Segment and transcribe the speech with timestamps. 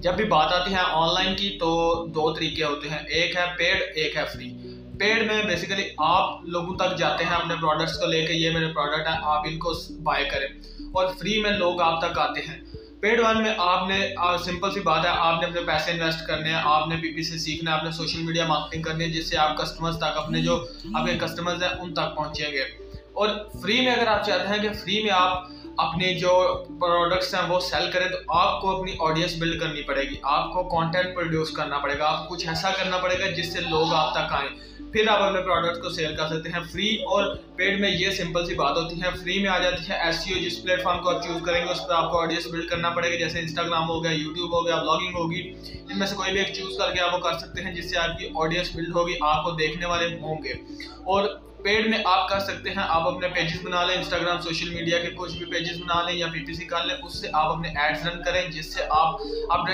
[0.00, 1.68] جب بھی بات آتی ہے آن لائن کی تو
[2.06, 4.50] دو طریقے ہوتے ہیں۔ ایک ہے پیڈ ایک ہے فری
[4.98, 8.66] پیڈ میں بیسیکلی آپ لوگوں تک جاتے ہیں اپنے پروڈکٹس کو لے کے، یہ میرے
[8.66, 10.46] پروڈکٹ ہیں، آپ ان کو بائی کریں۔
[10.92, 12.60] اور فری میں لوگ آپ تک آتے ہیں۔
[13.00, 16.48] پیڈ ون میں آپ نے سمپل سی بات ہے، آپ نے اپنے پیسے انویسٹ کرنے
[16.48, 19.30] ہیں، آپ نے پی پی سے سیکھنا ہے اپنے سوشل میڈیا مارکیٹنگ کرنی ہے، جس
[19.30, 22.64] سے آپ کسٹمرز تک، اپنے جو آپ کے کسٹمرز ہیں، ان تک پہنچیں گے
[23.12, 23.28] اور
[23.62, 25.48] فری میں اگر آپ چاہتے ہیں کہ فری میں آپ
[25.88, 30.02] اپنے جو پروڈکٹس ہیں وہ سیل کریں تو آپ کو اپنی آڈینس بلڈ کرنی پڑے
[30.02, 33.30] گی، آپ کو کانٹینٹ پروڈیوس کرنا پڑے گا، آپ کو کچھ ایسا کرنا پڑے گا
[33.30, 36.60] جس سے لوگ آپ تک آئیں۔ پھر آپ اپنے پروڈکٹ کو سیل کر سکتے ہیں۔
[36.72, 39.94] فری اور پیڈ میں یہ سمپل سی بات ہوتی ہے۔ فری میں آ جاتی ہے
[39.94, 42.20] ایس سی او جس پلیٹ فارم کو آپ چوز کریں گے، اس پر آپ کو
[42.20, 45.52] آڈینس بلڈ کرنا پڑے گا۔ جیسے انسٹاگرام ہو گیا یوٹیوب ہو گیا بلاگنگ ہوگی۔
[45.90, 47.90] ان میں سے کوئی بھی ایک چوز کر کے آپ وہ کر سکتے ہیں جس
[47.90, 50.52] سے آپ کی آڈینس بلڈ ہوگی، آپ کو دیکھنے والے ہوں گے۔
[51.04, 54.98] اور پیڈ میں آپ کر سکتے ہیں۔ آپ اپنے پیجز بنا لیں انسٹاگرام سوشل میڈیا
[54.98, 57.52] کے کچھ بھی پیجز بنا لیں یا پی ٹی سی کر لیں، اس سے آپ
[57.52, 59.08] اپنے ایڈز رن کریں، جس سے آپ
[59.48, 59.68] اپنے